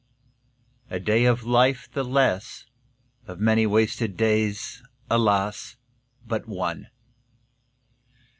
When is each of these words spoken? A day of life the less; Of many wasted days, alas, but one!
A 0.89 0.99
day 0.99 1.25
of 1.25 1.43
life 1.43 1.87
the 1.91 2.03
less; 2.03 2.65
Of 3.27 3.39
many 3.39 3.67
wasted 3.67 4.17
days, 4.17 4.81
alas, 5.11 5.75
but 6.25 6.47
one! 6.47 6.87